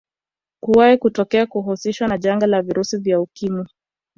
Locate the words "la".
2.47-2.61